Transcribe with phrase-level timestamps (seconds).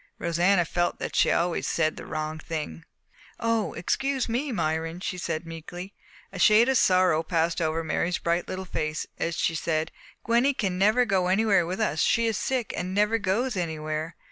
[0.17, 2.85] Rosanna felt that she always said the wrong thing.
[3.39, 5.93] "Oh, excuse me, Myron," she said meekly.
[6.33, 9.91] A shade of sorrow passed over Mary's bright little face as she said,
[10.23, 12.01] "Gwenny can never go anywhere with us.
[12.01, 14.15] She is sick, and never goes anywhere."